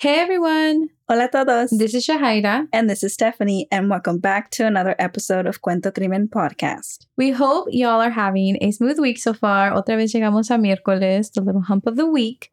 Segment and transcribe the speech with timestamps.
[0.00, 1.70] Hey everyone, Hola a todos.
[1.76, 2.66] this is Shahaira.
[2.72, 7.06] and this is Stephanie, and welcome back to another episode of Cuento Crimen Podcast.
[7.18, 9.72] We hope y'all are having a smooth week so far.
[9.72, 12.50] Otra vez llegamos a miércoles, the little hump of the week.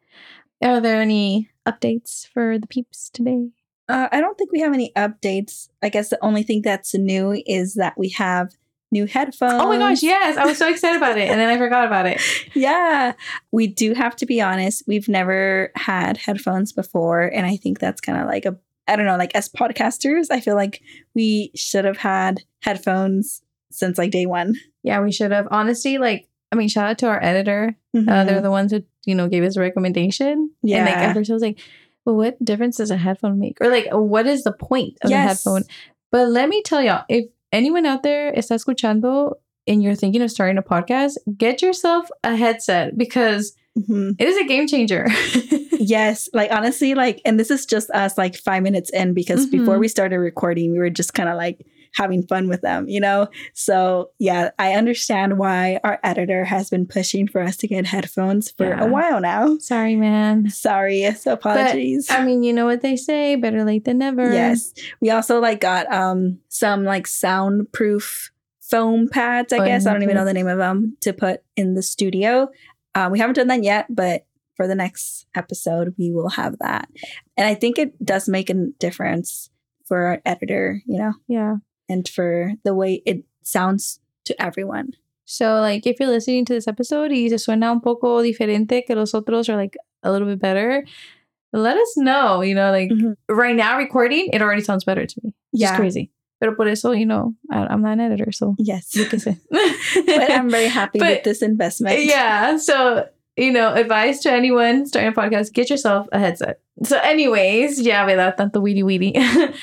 [0.61, 3.51] Are there any updates for the peeps today?
[3.87, 5.69] Uh, I don't think we have any updates.
[5.81, 8.51] I guess the only thing that's new is that we have
[8.91, 9.53] new headphones.
[9.53, 10.37] Oh my gosh, yes!
[10.37, 12.21] I was so excited about it, and then I forgot about it.
[12.53, 13.13] Yeah.
[13.51, 14.83] We do have to be honest.
[14.87, 17.21] We've never had headphones before.
[17.23, 20.39] And I think that's kind of like a, I don't know, like as podcasters, I
[20.39, 20.81] feel like
[21.13, 23.41] we should have had headphones
[23.71, 24.55] since like day one.
[24.83, 25.47] Yeah, we should have.
[25.51, 27.75] Honestly, like, I mean, shout out to our editor.
[27.95, 28.25] Uh, Mhm.
[28.27, 30.51] they're the ones who, you know, gave us a recommendation.
[30.63, 30.77] yeah.
[30.77, 31.59] And like, at first I was like,
[32.05, 33.57] well, what difference does a headphone make?
[33.59, 35.63] Or like, what is the point of a headphone?
[36.11, 39.33] But let me tell y'all, if anyone out there está escuchando
[39.67, 44.15] and you're thinking of starting a podcast, get yourself a headset because Mhm.
[44.19, 45.05] it is a game changer.
[45.79, 49.75] Yes, like honestly, like, and this is just us like five minutes in because before
[49.77, 49.79] Mhm.
[49.81, 53.27] we started recording, we were just kind of like having fun with them, you know?
[53.53, 58.51] So, yeah, I understand why our editor has been pushing for us to get headphones
[58.51, 58.83] for Yeah.
[58.83, 59.57] a while now.
[59.59, 60.49] Sorry, man.
[60.49, 62.07] Sorry, so apologies.
[62.09, 64.31] I mean, you know what they say, better late than never.
[64.31, 69.85] yes, we also like got um some like soundproof foam pads, I Oh, guess.
[69.85, 72.49] I don't even know the name of them to put in the studio.
[72.93, 76.89] Uh, we haven't done that yet, but for the next episode, we will have that.
[77.37, 79.49] And I think it does make a difference
[79.85, 81.55] for our editor, you know, Yeah.
[81.89, 84.93] And for the way it sounds to everyone.
[85.25, 88.95] So, like, if you're listening to this episode y se suena un poco diferente que
[88.95, 90.85] los otros are like a little bit better,
[91.53, 92.41] let us know.
[92.41, 93.15] You know, like Mhm.
[93.29, 95.33] right now recording, it already sounds better to me.
[95.53, 95.75] It's Yeah.
[95.77, 96.11] crazy.
[96.39, 98.95] Pero por eso, you know, I, I'm not an editor, so Yes.
[98.95, 99.37] yo qué sé.
[100.05, 102.05] but I'm very happy But- with this investment.
[102.05, 102.57] yeah.
[102.57, 106.59] So, you know, advice to anyone starting a podcast, get yourself a headset.
[106.83, 108.35] So, anyways, yeah, ¿verdad?
[108.35, 109.13] Tanto weedy weedy.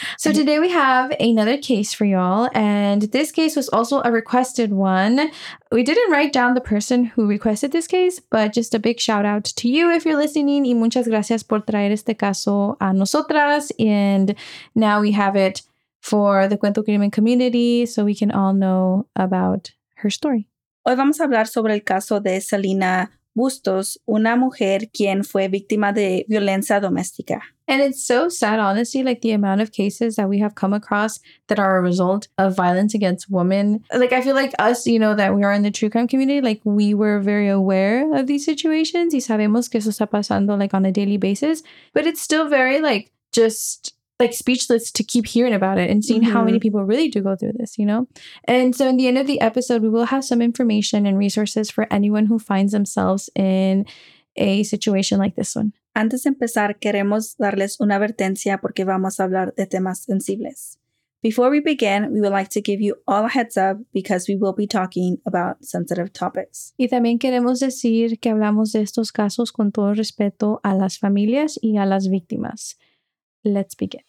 [0.18, 2.48] so, today we have another case for y'all.
[2.54, 5.30] And this case was also a requested one.
[5.70, 9.24] We didn't write down the person who requested this case, but just a big shout
[9.24, 10.64] out to you if you're listening.
[10.64, 13.70] Y muchas gracias por traer este caso a nosotras.
[13.78, 14.34] And
[14.74, 15.62] now we have it
[16.00, 20.48] for the Cuento Crimen community so we can all know about her story.
[20.86, 25.92] Hoy vamos a hablar sobre el caso de Selina Bustos, una mujer quien fue víctima
[25.92, 27.42] de violencia doméstica.
[27.66, 31.18] And it's so sad, honestly, like the amount of cases that we have come across
[31.48, 33.82] that are a result of violence against women.
[33.92, 36.42] Like, I feel like us, you know, that we are in the true crime community,
[36.42, 40.74] like, we were very aware of these situations y sabemos que eso está pasando, like,
[40.74, 41.62] on a daily basis.
[41.94, 46.22] But it's still very, like, just like speechless to keep hearing about it and seeing
[46.22, 46.62] how many Mhm.
[46.62, 48.06] people really do go through this, you know?
[48.46, 51.70] And so, in the end of the episode, we will have some information and resources
[51.70, 53.86] for anyone who finds themselves in
[54.36, 55.72] a situation like this one.
[55.96, 60.78] Antes de empezar, queremos darles una advertencia porque vamos a hablar de temas sensibles.
[61.22, 64.36] Before we begin, we would like to give you all a heads up because we
[64.36, 66.74] will be talking about sensitive topics.
[66.76, 71.58] Y también queremos decir que hablamos de estos casos con todo respeto a las familias
[71.62, 72.76] y a las víctimas.
[73.44, 74.00] Let's begin.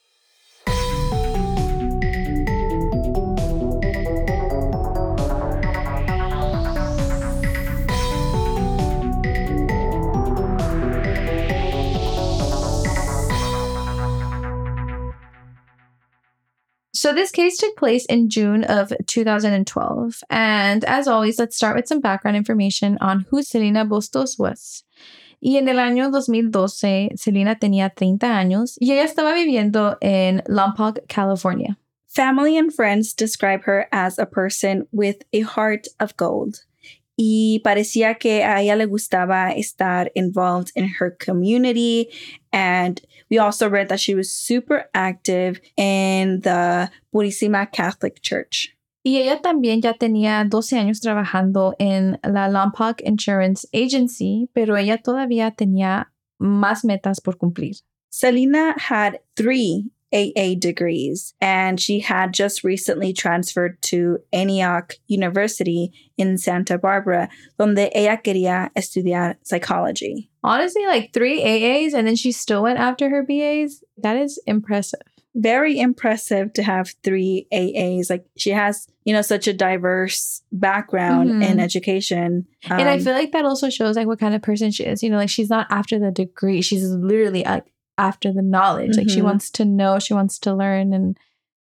[17.05, 20.23] So this case took place in June of 2012.
[20.31, 24.83] And as always, let's start with some background information on who Selina Bustos was.
[25.45, 31.05] Y en el año 2012, Selena tenía 30 años y ella estaba viviendo en Lompoc,
[31.07, 31.77] California.
[32.07, 36.65] Family and friends describe her as a person with a heart of gold.
[37.15, 42.09] Y parecía que a ella le gustaba estar involved in her community.
[42.51, 48.74] And we also read that she was super active in the Purísima Catholic Church.
[49.05, 54.97] Y ella también ya tenía 12 años trabajando en la Lompoc Insurance Agency, pero ella
[54.97, 57.75] todavía tenía más metas por cumplir.
[58.09, 66.39] Selina had three AA degrees, and she had just recently transferred to Antioch University in
[66.39, 67.29] Santa Barbara,
[67.59, 70.31] donde ella quería estudiar psychology.
[70.43, 73.83] Honestly, like three AAs and then she still went after her BAs.
[73.97, 75.14] That is impressive.
[75.35, 78.09] Very impressive to have three AAs.
[78.09, 81.43] Like she has, you know, such a diverse background Mhm.
[81.43, 82.47] in education.
[82.63, 85.03] and I Um, feel like that also shows like what kind of person she is.
[85.03, 86.61] You know, like she's not after the degree.
[86.61, 87.65] She's literally like
[87.97, 88.97] after the knowledge.
[88.97, 89.25] Like she Mhm.
[89.25, 91.17] wants to know, she wants to learn, and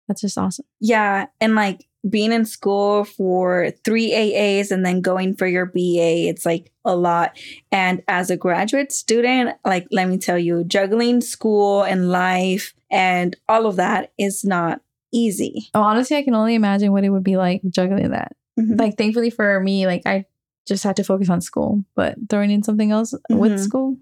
[0.08, 0.66] that's just awesome.
[0.80, 6.28] Yeah, and like being in school for three AAs and then going for your BA,
[6.28, 7.38] it's like a lot.
[7.72, 13.36] And as a graduate student, like, let me tell you, juggling school and life and
[13.48, 14.82] all of that is not
[15.14, 15.70] easy.
[15.74, 18.36] Oh, honestly, I can only imagine what it would be like juggling that.
[18.60, 18.80] Mhm.
[18.80, 20.26] Like, thankfully for me, like I
[20.68, 23.60] just had to focus on school, but throwing in something else with Mhm.
[23.60, 23.98] school.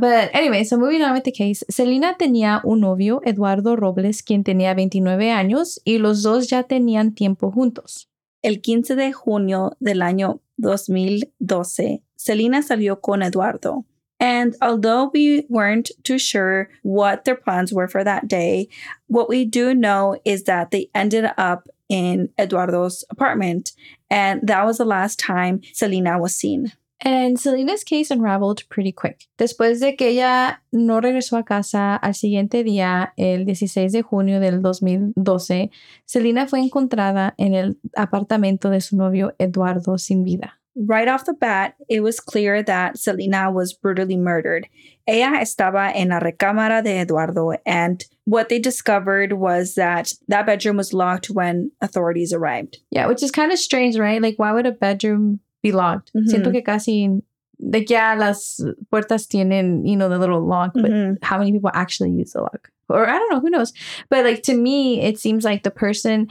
[0.00, 4.44] But anyway, so moving on with the case, Selina tenía un novio, Eduardo Robles, quien
[4.44, 8.08] tenía 29 años, y los dos ya tenían tiempo juntos.
[8.42, 13.84] El 15 de junio del año 2012, Selina salió con Eduardo.
[14.18, 18.68] And although we weren't too sure what their plans were for that day,
[19.06, 23.72] what we do know is that they ended up in Eduardo's apartment.
[24.10, 26.72] And that was the last time Selina was seen.
[27.02, 29.26] And Selina's case unraveled pretty quick.
[29.38, 34.38] Después de que ella no regresó a casa al siguiente día, el 16 de junio
[34.38, 35.70] del 2012,
[36.04, 40.60] Selina fue encontrada en el apartamento de su novio Eduardo sin vida.
[40.76, 44.68] Right off the bat, it was clear that Selina was brutally murdered.
[45.06, 50.76] Ella estaba en la recámara de Eduardo, and what they discovered was that that bedroom
[50.76, 52.78] was locked when authorities arrived.
[52.90, 54.22] Yeah, which is kind of strange, right?
[54.22, 56.10] Like, why would a bedroom be locked?
[56.14, 56.26] Mhm.
[56.28, 57.22] Siento que casi,
[57.58, 58.60] like, yeah, las
[58.90, 61.18] puertas tienen, you know, the little lock, but Mhm.
[61.22, 62.70] how many people actually use the lock?
[62.88, 63.72] Or I don't know, who knows?
[64.08, 66.28] But like, to me, it seems like the person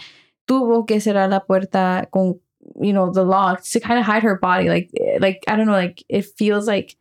[0.47, 2.39] tuvo que cerrar la puerta con,
[2.81, 4.67] you know, the lock to kind of hide her body.
[4.69, 6.95] Like, eh, like, I don't know, like, it feels like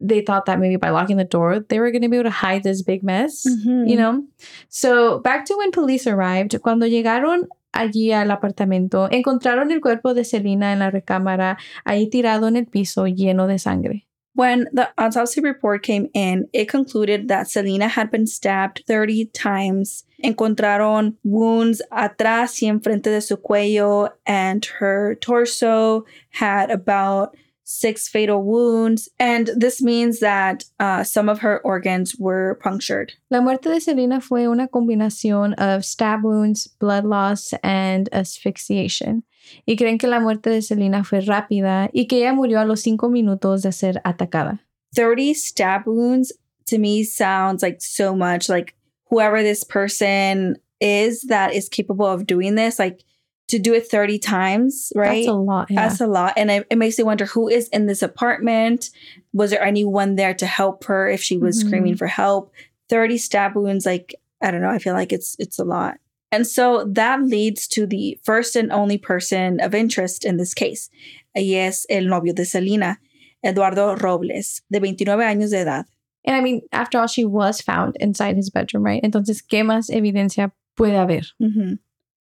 [0.00, 2.30] they thought that maybe by locking the door, they were going to be able to
[2.30, 3.88] hide this big mess Mhm.
[3.88, 4.24] you know?
[4.68, 10.24] So, back to when police arrived, cuando llegaron allí al apartamento, encontraron el cuerpo de
[10.24, 14.06] Selena en la recámara, ahí tirado en el piso, lleno de sangre.
[14.34, 20.04] When the autopsy report came in, it concluded that Selena had been stabbed 30 times.
[20.22, 27.34] Encontraron wounds atrás y enfrente de su cuello, and her torso had about
[27.70, 29.08] six fatal wounds.
[29.18, 33.12] And this means that uh, some of her organs were punctured.
[33.30, 39.22] La muerte de Selina fue una combinación of stab wounds, blood loss, and asphyxiation.
[39.66, 42.82] Y creen que la muerte de Selina fue rápida y que ella murió a los
[42.82, 44.60] cinco minutos de ser atacada.
[44.96, 46.32] 30 stab wounds
[46.66, 48.74] to me sounds like so much like
[49.08, 53.04] whoever this person is that is capable of doing this like
[53.50, 55.70] to do it 30 times right That's a lot.
[55.70, 55.88] Yeah.
[55.88, 58.90] That's a lot and it, it makes me wonder who is in this apartment
[59.32, 61.66] was there anyone there to help her if she was Mhm.
[61.66, 62.52] screaming for help
[62.88, 65.98] 30 stab wounds like i don't know i feel like it's it's a lot
[66.32, 70.88] and so that leads to the first and only person of interest in this case
[71.36, 72.98] Yes, el novio de Selina
[73.44, 75.84] Eduardo Robles, de 29 años de edad.
[76.26, 79.00] And I mean, after all, she was found inside his bedroom, right?
[79.04, 81.26] Entonces, ¿qué más evidencia puede haber?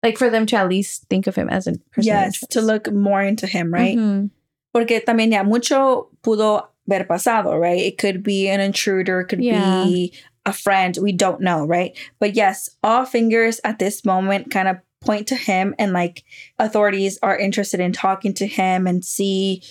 [0.03, 2.03] Like for them to at least think of him as a person.
[2.07, 3.97] Yes, to look more into him, right?
[3.97, 4.29] Mhm.
[4.73, 7.79] Porque también ya mucho pudo haber pasado, right?
[7.79, 9.85] It could be an intruder, it could Yeah.
[9.85, 10.11] be
[10.45, 10.97] a friend.
[11.01, 11.97] We don't know, right?
[12.19, 16.23] But yes, all fingers at this moment kind of point to him, and like
[16.59, 19.61] authorities are interested in talking to him and see,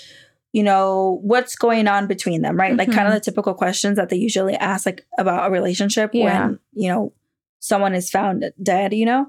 [0.53, 2.77] you know, what's going on between them, right?
[2.77, 6.47] Like kind of the typical questions that they usually ask, like about a relationship Yeah.
[6.47, 7.13] when, you know,
[7.61, 9.27] someone is found dead, you know?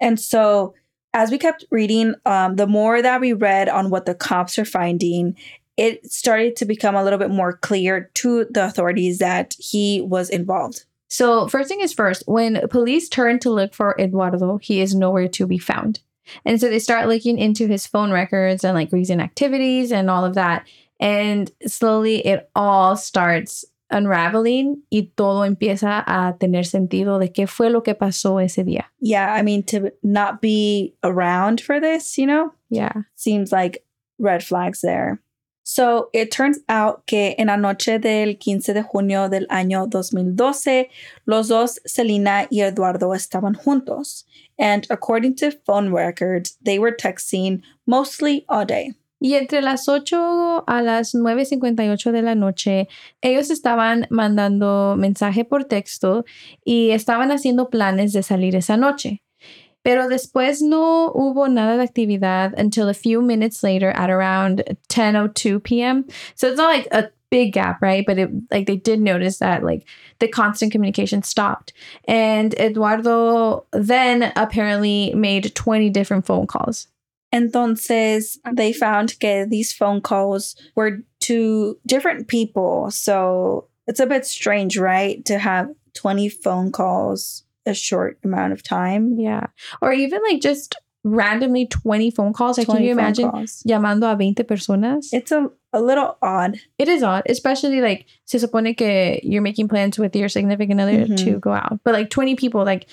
[0.00, 0.74] And so
[1.14, 4.64] as we kept reading, um, the more that we read on what the cops are
[4.64, 5.36] finding,
[5.76, 10.28] it started to become a little bit more clear to the authorities that he was
[10.28, 10.84] involved.
[11.08, 15.28] So, first thing is first, when police turn to look for Eduardo, he is nowhere
[15.28, 16.00] to be found.
[16.44, 20.24] And so they start looking into his phone records and like recent activities and all
[20.24, 20.66] of that.
[21.00, 27.70] And slowly it all starts unraveling y todo empieza a tener sentido de qué fue
[27.70, 28.92] lo que pasó ese día.
[29.00, 33.04] Yeah, I mean, to not be around for this, you know, Yeah.
[33.14, 33.84] seems like
[34.18, 35.20] red flags there.
[35.64, 40.88] So it turns out que en la noche del 15 de junio del año 2012,
[41.26, 44.24] los dos, Selena y Eduardo, estaban juntos.
[44.58, 48.94] And according to phone records, they were texting mostly all day.
[49.20, 52.88] Y entre las 8 a las 9.58 de la noche,
[53.20, 56.24] ellos estaban mandando mensaje por texto
[56.64, 59.22] y estaban haciendo planes de salir esa noche.
[59.82, 65.62] Pero después no hubo nada de actividad until a few minutes later at around 10:02
[65.62, 66.04] p.m.
[66.34, 68.04] So it's not like a big gap, right?
[68.04, 69.86] But it like they did notice that like
[70.18, 71.72] the constant communication stopped.
[72.06, 76.88] And Eduardo then apparently made 20 different phone calls.
[77.34, 82.90] Entonces, they found que these phone calls were to different people.
[82.90, 85.24] So it's a bit strange, right?
[85.26, 89.18] To have 20 phone calls a short amount of time.
[89.18, 89.46] Yeah.
[89.82, 92.58] Or even like just randomly 20 phone calls.
[92.58, 93.62] Like, can you imagine calls.
[93.68, 95.08] llamando a 20 personas?
[95.12, 96.58] It's a, a little odd.
[96.78, 101.06] It is odd, especially like se supone que you're making plans with your significant other
[101.06, 101.16] Mhm.
[101.24, 101.80] to go out.
[101.84, 102.86] But like 20 people, like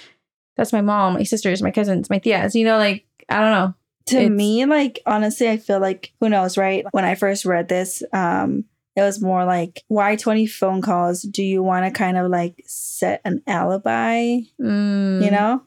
[0.58, 3.74] that's my mom, my sisters, my cousins, my tias, you know, like I don't know.
[4.08, 6.86] To It's- me, like honestly, I feel like who knows, right?
[6.92, 11.22] When I first read this, um, it was more like, why 20 phone calls?
[11.24, 14.40] Do you want to kind of like set an alibi?
[14.62, 15.64] Mm, You know?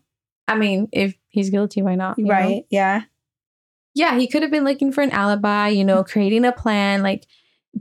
[0.46, 2.18] I mean, if he's guilty, why not?
[2.18, 2.30] you know?
[2.30, 2.64] right.
[2.70, 3.02] Yeah.
[3.94, 7.26] Yeah, he could have been looking for an alibi, you know, creating a plan, like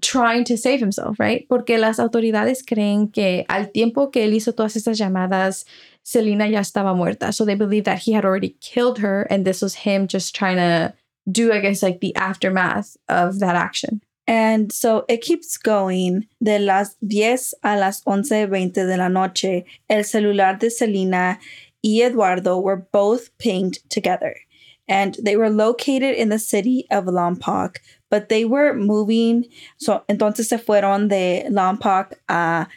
[0.01, 1.45] trying to save himself, right?
[1.47, 5.63] Porque las autoridades creen que al tiempo que él hizo todas estas llamadas,
[6.07, 7.33] Selina ya estaba muerta.
[7.33, 10.55] So they believe that he had already killed her and this was him just trying
[10.55, 10.93] to
[11.29, 14.01] do, I guess, like the aftermath of that action.
[14.25, 16.25] And so it keeps going.
[16.41, 21.39] De las 10 a las 11.20 de la noche, el celular de Selina
[21.83, 24.33] y Eduardo were both pinged together.
[24.87, 29.43] And they were located in the city of Lompoc, but they were moving.
[29.75, 32.69] So, entonces se fueron de Lompoc a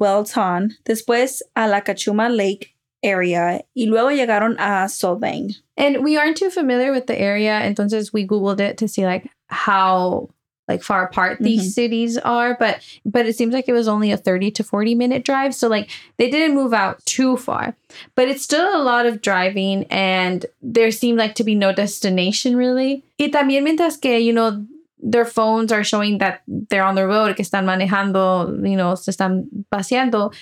[0.00, 5.54] Buellton, después a la Cachuma Lake area, y luego llegaron a Solvang.
[5.76, 7.60] And we aren't too familiar with the area.
[7.62, 10.28] Entonces we Googled it to see like how
[10.66, 11.72] like far apart these Mhm.
[11.72, 12.54] cities are.
[12.58, 15.54] But but it seems like it was only a 30 to 40 minute drive.
[15.54, 15.88] So like
[16.18, 17.74] they didn't move out too far.
[18.16, 22.56] But it's still a lot of driving and there seemed like to be no destination
[22.56, 23.02] really.
[23.18, 24.64] Y también mientras que, you know,
[25.00, 29.12] their phones are showing that they're on the road, que están manejando, you know, se
[29.12, 30.32] están paseando.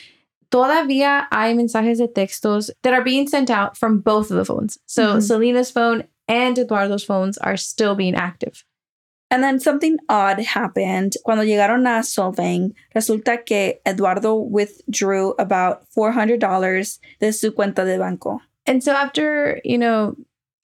[0.51, 4.79] Todavía hay mensajes de textos that are being sent out from both of the phones.
[4.87, 5.23] So Mhm.
[5.23, 8.65] Selina's phone and Eduardo's phones are still being active.
[9.29, 11.15] And then something odd happened.
[11.25, 18.41] Cuando llegaron a Solvang, resulta que Eduardo withdrew about $400 de su cuenta de banco.
[18.67, 20.15] And so after, you know,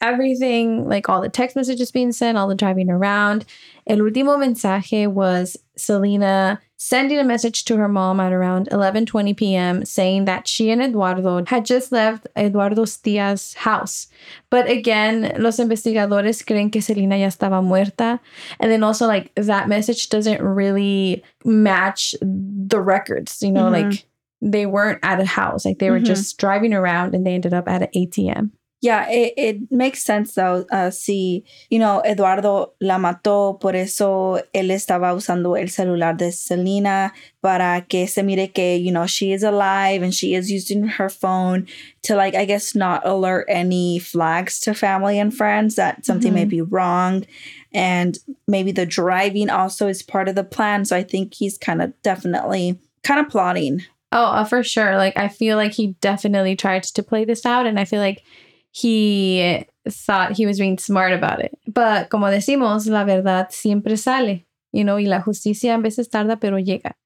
[0.03, 3.45] everything, like all the text messages being sent, all the driving around,
[3.87, 9.85] el último mensaje was Selina sending a message to her mom at around 11:20 p.m.
[9.85, 14.09] saying that she and Eduardo had just left Eduardo's tía's house.
[14.51, 18.19] But again, los investigadores creen que Selina ya estaba muerta.
[18.59, 23.73] And then also like that message doesn't really match the records, you know, Mhm.
[23.73, 24.05] like
[24.43, 25.65] they weren't at a house.
[25.65, 26.05] Like they were Mhm.
[26.05, 28.51] just driving around and they ended up at an ATM.
[28.83, 30.67] Yeah, it, it makes sense though.
[30.69, 36.33] Uh, si, you know, Eduardo la mató, por eso él estaba usando el celular de
[36.33, 40.83] Selina para que se mire que, you know, she is alive and she is using
[40.89, 41.69] her phone
[42.03, 46.45] to, like, I guess, not alert any flags to family and friends that something may
[46.45, 46.51] Mhm.
[46.51, 47.25] be wrong.
[47.73, 50.85] And maybe the driving also is part of the plan.
[50.87, 53.85] So I think he's kind of definitely kind of plotting.
[54.11, 54.97] Oh, uh, for sure.
[54.97, 58.25] Like I feel like he definitely tried to play this out and I feel like
[58.73, 61.53] he thought he was being smart about it.
[61.67, 66.41] But como decimos, la verdad siempre sale, you know, y la justicia a veces tarda
[66.41, 66.97] pero llega.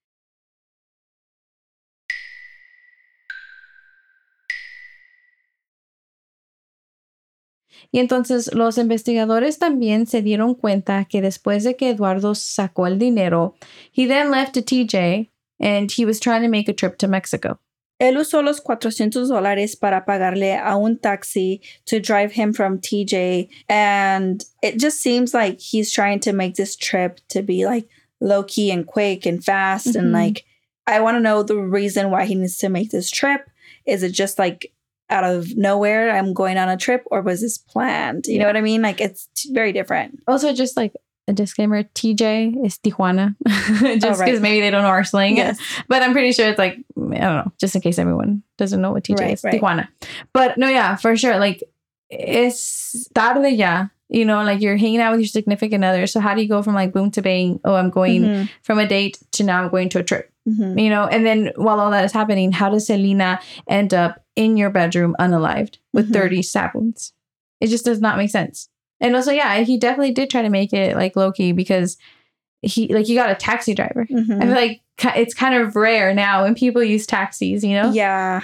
[7.92, 12.98] Y entonces los investigadores también se dieron cuenta que después de que Eduardo sacó el
[12.98, 13.54] dinero,
[13.92, 15.30] he then left to TJ
[15.60, 17.58] and he was trying to make a trip to Mexico.
[17.98, 23.48] Él usó los 400 dólares para pagarle a un taxi to drive him from TJ.
[23.68, 27.88] And it just seems like he's trying to make this trip to be like
[28.20, 29.96] low key and quick and fast.
[29.96, 30.12] And Mhm.
[30.12, 30.44] like,
[30.86, 33.48] I want to know the reason why he needs to make this trip.
[33.86, 34.72] Is it just like
[35.08, 38.26] out of nowhere, I'm going on a trip, or was this planned?
[38.26, 38.82] You know what I mean?
[38.82, 40.18] Like, it's very different.
[40.26, 40.92] Also, just like
[41.28, 44.40] a disclaimer, TJ is Tijuana, just because Oh, right.
[44.40, 45.36] maybe they don't know our slang.
[45.36, 45.58] Yes.
[45.88, 48.92] But I'm pretty sure it's like, I don't know, just in case everyone doesn't know
[48.92, 49.60] what TJ Right, is, right.
[49.60, 49.88] Tijuana.
[50.32, 51.38] But no, yeah, for sure.
[51.38, 51.62] Like,
[52.10, 53.86] it's tarde ya.
[54.08, 56.06] You know, like you're hanging out with your significant other.
[56.06, 57.58] So how do you go from like boom to bang?
[57.64, 60.30] Oh, I'm going Mhm, from a date to now I'm going to a trip.
[60.48, 60.80] mhm.
[60.80, 64.56] You know, and then while all that is happening, how does Selina end up in
[64.56, 66.12] your bedroom unalived with Mhm.
[66.12, 67.12] 30 stab wounds?
[67.60, 68.68] It just does not make sense.
[69.00, 71.96] And also, yeah, he definitely did try to make it like Loki because
[72.62, 74.06] he like you got a taxi driver.
[74.10, 74.42] Mhm.
[74.42, 74.80] I feel like
[75.16, 77.92] it's kind of rare now when people use taxis, you know?
[77.92, 78.42] Yeah.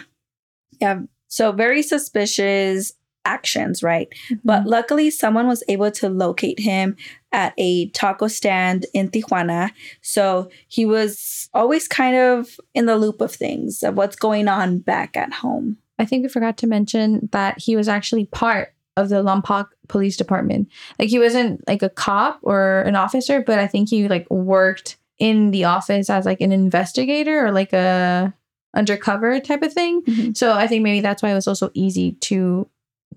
[0.81, 1.01] Yeah.
[1.29, 2.93] So very suspicious
[3.25, 4.09] actions, right?
[4.45, 6.97] But luckily, someone was able to locate him
[7.31, 9.71] at a taco stand in Tijuana.
[10.03, 14.79] So he was always kind of in the loop of things, of what's going on
[14.79, 15.79] back at home.
[15.99, 20.17] I think we forgot to mention that he was actually part of the Lompoc Police
[20.17, 20.69] Department.
[20.99, 24.97] Like he wasn't like a cop or an officer, but I think he like worked
[25.19, 28.33] in the office as like an investigator or like a
[28.75, 30.01] undercover type of thing.
[30.03, 30.35] Mhm.
[30.35, 32.67] So I think maybe that's why it was also easy to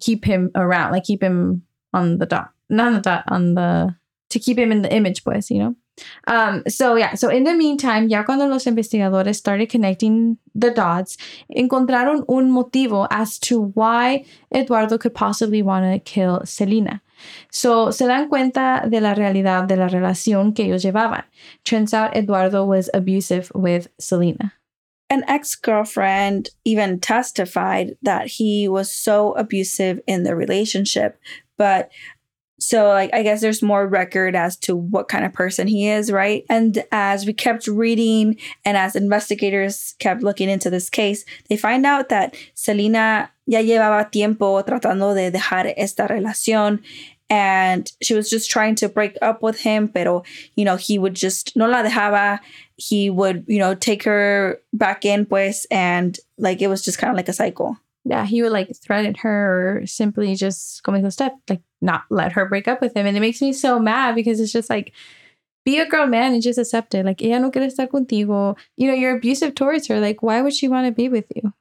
[0.02, 1.64] keep him around, like keep him
[1.94, 3.96] on the dot, not on the dot, on the
[4.32, 5.76] to keep him in the image, pues, you know.
[6.28, 11.18] Um, so yeah, so in the meantime, ya cuando los investigadores started connecting the dots,
[11.56, 17.02] encontraron un motivo as to why Eduardo could possibly want to kill Selina.
[17.52, 21.24] So se dan cuenta de la realidad de la relación que ellos llevaban.
[21.64, 24.54] Turns out Eduardo was abusive with Selina.
[25.10, 31.20] An ex girlfriend even testified that he was so abusive in the relationship,
[31.58, 31.90] but
[32.60, 36.12] so like I guess there's more record as to what kind of person he is,
[36.12, 36.46] right?
[36.50, 41.86] And as we kept reading and as investigators kept looking into this case, they find
[41.86, 46.82] out that Selina ya llevaba tiempo tratando de dejar esta relación
[47.30, 50.24] and she was just trying to break up with him, pero
[50.56, 52.40] you know, he would just no la dejaba.
[52.78, 57.12] He would, you know, take her back in pues and like it was just kind
[57.12, 57.78] of like a cycle.
[58.08, 62.34] Yeah, he would like threaten her or simply just como dijo step, like not let
[62.34, 63.08] her break up with him.
[63.08, 64.94] And it makes me so mad because it's just like
[65.66, 67.06] be a girl man and just accept it.
[67.06, 68.56] Like, ella no quiere estar contigo.
[68.78, 70.00] You know, you're abusive towards her.
[70.00, 71.52] Like, why would she want to be with you?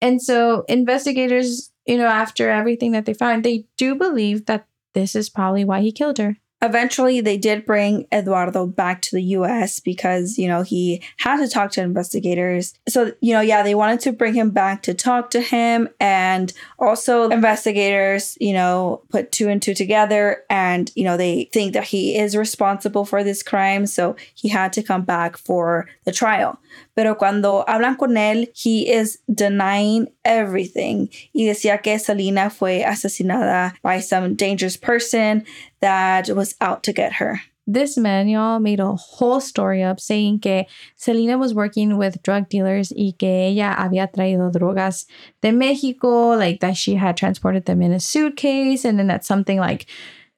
[0.00, 5.16] And so investigators, you know, after everything that they found, they do believe that this
[5.16, 6.38] is probably why he killed her.
[6.62, 11.48] Eventually, they did bring Eduardo back to the US because, you know, he had to
[11.48, 12.74] talk to investigators.
[12.88, 15.88] So, you know, yeah, they wanted to bring him back to talk to him.
[15.98, 21.72] And also, investigators, you know, put two and two together and, you know, they think
[21.72, 23.86] that he is responsible for this crime.
[23.86, 26.60] So he had to come back for the trial.
[26.94, 31.08] Pero cuando hablan con él, he is denying everything.
[31.32, 35.44] Y decía que Selina fue asesinada by some dangerous person
[35.80, 37.40] that was out to get her.
[37.64, 42.48] This man, y'all, made a whole story up saying que Selina was working with drug
[42.48, 45.06] dealers y que ella había traído drogas
[45.42, 49.58] de Mexico, like that she had transported them in a suitcase, and then that something
[49.58, 49.86] like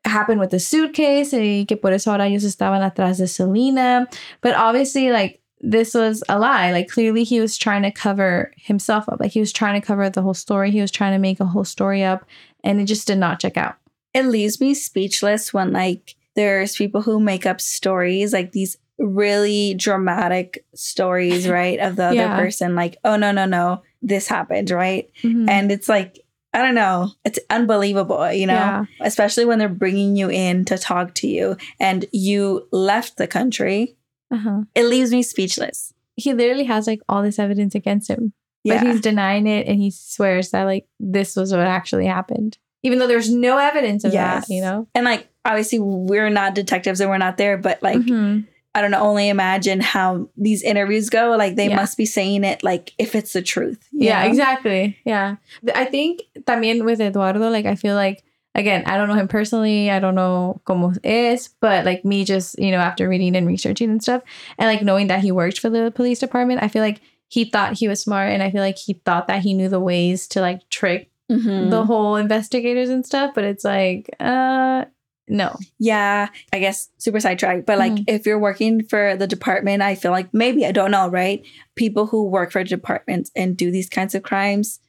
[0.05, 4.07] happened with the suitcase, y que por eso ahora ellos estaban atrás de Selina.
[4.43, 6.73] But obviously, like, this was a lie.
[6.73, 9.19] Like, clearly, he was trying to cover himself up.
[9.21, 10.71] Like, he was trying to cover the whole story.
[10.71, 12.25] He was trying to make a whole story up,
[12.63, 13.77] and it just did not check out.
[14.13, 19.75] It leaves me speechless when, like, there's people who make up stories, like these really
[19.75, 21.79] dramatic stories, right?
[21.81, 22.37] Of the other Yeah.
[22.37, 25.09] person, like, oh, no, no, no, this happened, right?
[25.23, 25.49] Mhm.
[25.49, 26.21] And it's like,
[26.53, 28.55] I don't know, it's unbelievable, you know?
[28.55, 28.85] Yeah.
[29.01, 33.97] Especially when they're bringing you in to talk to you and you left the country.
[34.35, 34.63] Uh-huh.
[34.75, 35.93] It leaves me speechless.
[36.17, 38.33] He literally has like all this evidence against him.
[38.65, 38.83] Yeah.
[38.83, 42.59] But he's denying it and he swears that like this was what actually happened.
[42.83, 44.47] Even though there's no evidence of Yes.
[44.49, 44.87] that, you know?
[44.95, 48.47] and like, obviously, we're not detectives and we're not there, but like, Mhm.
[48.75, 51.37] I don't know, only imagine how these interviews go.
[51.39, 51.77] Like, they Yeah.
[51.77, 53.87] must be saying it like if it's the truth.
[53.93, 54.29] Yeah, know?
[54.31, 54.97] exactly.
[55.05, 55.37] Yeah.
[55.75, 59.91] I think también with Eduardo, like I feel like again, I don't know him personally.
[59.91, 63.91] I don't know como is, but like me just, you know, after reading and researching
[63.91, 64.23] and stuff
[64.59, 67.79] and like knowing that he worked for the police department, I feel like he thought
[67.79, 70.41] he was smart and I feel like he thought that he knew the ways to
[70.41, 71.71] like trick Mhm.
[71.71, 74.85] the whole investigators and stuff, but it's like uh
[75.27, 75.57] no.
[75.79, 77.65] Yeah, I guess super sidetracked.
[77.65, 78.05] But like, Mhm.
[78.09, 81.43] if you're working for the department, I feel like maybe I don't know, right?
[81.77, 84.81] People who work for departments and do these kinds of crimes,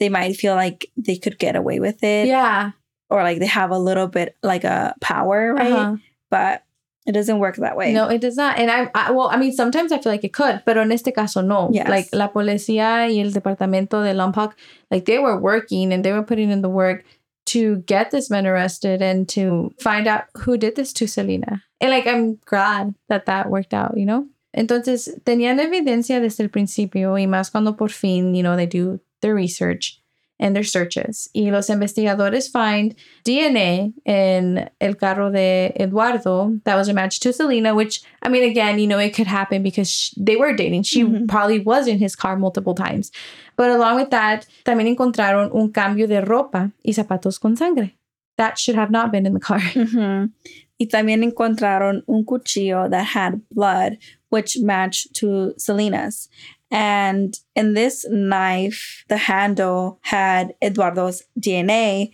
[0.00, 2.72] they might feel like they could get away with it, Yeah.
[3.08, 5.72] Or like they have a little bit like a power, right?
[5.72, 5.96] Uh-huh.
[6.30, 6.64] But
[7.06, 7.92] it doesn't work that way.
[7.92, 8.58] No, it does not.
[8.58, 11.14] And I, I, well, I mean, sometimes I feel like it could, but en este
[11.14, 11.70] caso, no.
[11.72, 11.88] Yes.
[11.88, 14.54] Like la policía y el departamento de Lompoc,
[14.90, 17.04] like they were working and they were putting in the work
[17.46, 21.62] to get this man arrested and to find out who did this to Selina.
[21.80, 24.26] And like, I'm glad that that worked out, you know?
[24.56, 28.98] Entonces, tenían evidencia desde el principio y más cuando por fin, you know, they do
[29.20, 30.02] their research
[30.38, 31.28] and their searches.
[31.34, 32.94] Y los investigadores find
[33.24, 38.44] DNA in el carro de Eduardo that was a match to Selina, which, I mean,
[38.44, 40.82] again, you know, it could happen because sh- they were dating.
[40.84, 41.26] She Mhm.
[41.28, 43.10] probably was in his car multiple times.
[43.56, 47.96] But along with that, también encontraron un cambio de ropa y zapatos con sangre.
[48.36, 49.60] That should have not been in the car.
[49.74, 50.32] Mhm.
[50.78, 53.96] Y también encontraron un cuchillo that had blood,
[54.28, 56.28] which matched to Selina's.
[56.70, 62.12] And in this knife, the handle had Eduardo's DNA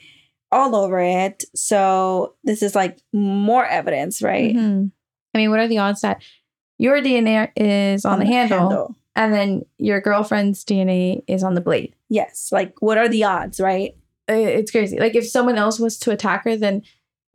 [0.50, 1.44] all over it.
[1.54, 4.54] So this is like more evidence, right?
[4.54, 4.90] Mhm.
[5.34, 6.22] I mean, what are the odds that
[6.78, 11.94] your DNA is on, the, handle, and then your girlfriend's DNA is on the blade?
[12.10, 12.50] Yes.
[12.52, 13.96] Like, what are the odds, right?
[14.28, 14.98] It's crazy.
[14.98, 16.82] Like if someone else was to attack her, then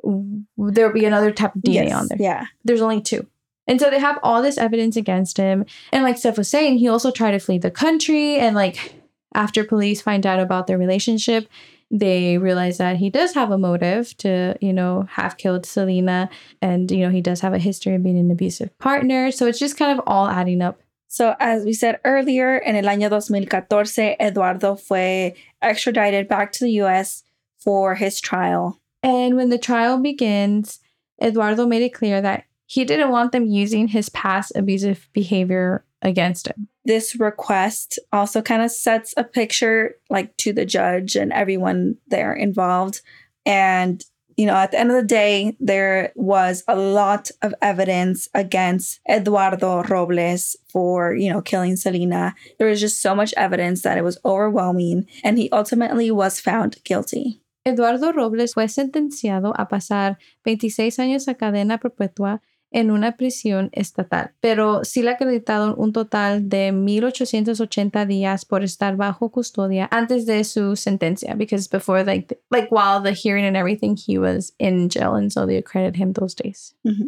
[0.03, 2.17] there would be another type of DNA Yes, on there.
[2.21, 2.45] Yeah.
[2.63, 3.25] There's only two.
[3.67, 5.65] And so they have all this evidence against him.
[5.91, 8.37] And like Steph was saying, he also tried to flee the country.
[8.37, 8.95] And like
[9.33, 11.47] after police find out about their relationship,
[11.89, 16.29] they realize that he does have a motive to, you know, have killed Selina.
[16.61, 19.31] And, you know, he does have a history of being an abusive partner.
[19.31, 20.79] So it's just kind of all adding up.
[21.09, 26.71] So, as we said earlier, in el año 2014, Eduardo fue extradited back to the
[26.81, 27.23] US
[27.57, 28.81] for his trial.
[29.01, 30.79] And when the trial begins,
[31.21, 36.47] Eduardo made it clear that he didn't want them using his past abusive behavior against
[36.47, 36.67] him.
[36.85, 42.33] This request also kind of sets a picture like to the judge and everyone there
[42.33, 43.01] involved.
[43.45, 44.03] And,
[44.35, 48.99] you know, at the end of the day, there was a lot of evidence against
[49.09, 52.35] Eduardo Robles for, you know, killing Selina.
[52.59, 55.07] There was just so much evidence that it was overwhelming.
[55.23, 57.41] And he ultimately was found guilty.
[57.65, 64.33] Eduardo Robles fue sentenciado a pasar 26 años a cadena perpetua en una prisión estatal,
[64.41, 70.43] pero sí le acreditaron un total de 1880 días por estar bajo custodia antes de
[70.43, 75.15] su sentencia because before like like while the hearing and everything he was in jail
[75.15, 76.73] and so they accredited him those days.
[76.85, 77.07] Mm-hmm.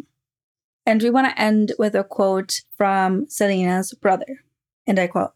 [0.86, 4.44] And we want to end with a quote from Selina's brother.
[4.86, 5.32] And I quote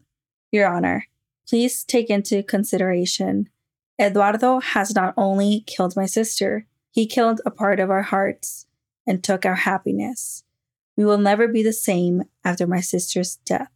[0.51, 1.07] Your Honor,
[1.47, 3.51] please take into consideration
[4.01, 8.67] Eduardo has not only killed my sister, he killed a part of our hearts
[9.07, 10.45] and took our happiness.
[10.97, 13.69] We will never be the same after my sister's death.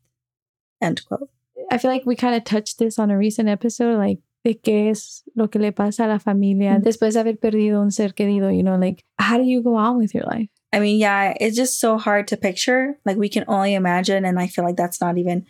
[0.81, 1.31] End quote.
[1.71, 4.91] I feel like we kind of touched this on a recent episode like de qué
[4.91, 6.85] es lo que le pasa a la familia Mhm.
[6.85, 9.99] después de haber perdido un ser querido, you know, like how do you go on
[9.99, 10.49] with your life?
[10.73, 12.99] I mean, yeah, it's just so hard to picture.
[13.07, 14.25] Like, we can only imagine.
[14.27, 15.47] And I feel like that's not even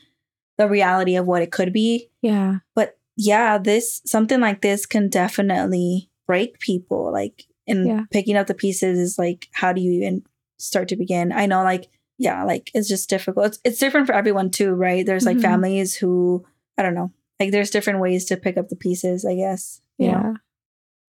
[0.59, 2.09] the reality of what it could be.
[2.23, 2.59] Yeah.
[2.75, 8.05] but yeah this something like this can definitely break people like and Yeah.
[8.11, 10.23] picking up the pieces is like how do you even
[10.59, 14.15] start to begin i know like yeah like it's just difficult it's, it's different for
[14.15, 15.43] everyone too right there's like Mhm.
[15.43, 16.45] families who
[16.77, 20.13] i don't know like there's different ways to pick up the pieces i guess Yeah.
[20.23, 20.35] know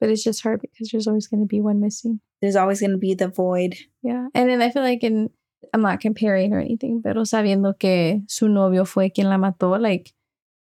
[0.00, 2.20] But it's just hard because there's always going to be one missing.
[2.40, 4.28] there's always going to be the void Yeah.
[4.34, 5.30] And then I feel like in
[5.72, 10.12] I'm not comparing or anything, pero sabiendo que su novio fue quien la mató, like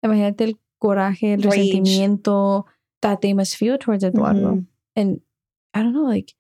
[0.04, 1.72] imagínate el coraje, el Rage.
[1.72, 2.66] resentimiento
[3.02, 4.56] that they must feel towards Eduardo.
[4.56, 4.66] Mhm.
[4.98, 5.22] And
[5.74, 6.34] I don't know, like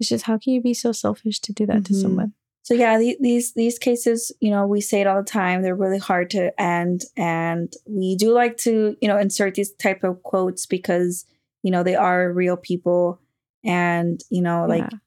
[0.00, 2.02] it's just how can you be so selfish to do that to Mhm.
[2.02, 2.32] someone?
[2.62, 5.62] So yeah, the- these these cases, you know, we say it all the time.
[5.62, 10.02] They're really hard to end, and we do like to, you know, insert these type
[10.02, 11.24] of quotes because
[11.62, 13.20] you know they are real people,
[13.62, 14.98] and you know, like Yeah.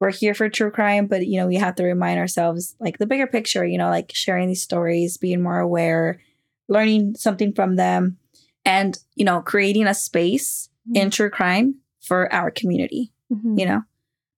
[0.00, 3.06] we're here for true crime, but you know, we have to remind ourselves like the
[3.06, 3.64] bigger picture.
[3.66, 6.20] You know, like sharing these stories, being more aware,
[6.68, 8.18] learning something from them,
[8.64, 13.12] and you know, creating a space in true crime for our community.
[13.32, 13.58] Mhm.
[13.58, 13.82] You know.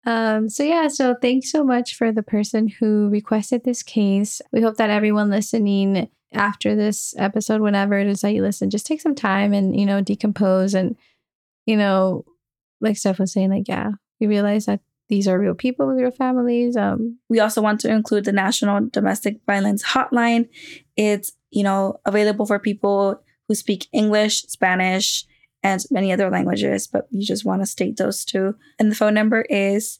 [0.06, 4.40] Um, so yeah, so thanks so much for the person who requested this case.
[4.52, 8.86] We hope that everyone listening after this episode, whenever it is that you listen, just
[8.86, 10.96] take some time and you know decompose and
[11.66, 12.24] you know,
[12.80, 16.10] like Steph was saying, like yeah, we realize that these are real people with real
[16.10, 16.76] families.
[16.76, 20.48] Um, We also want to include the National Domestic Violence Hotline.
[20.96, 25.24] It's, you know, available for people who speak English, Spanish,
[25.62, 28.54] and many other languages, but we just want to state those two.
[28.78, 29.98] And the phone number is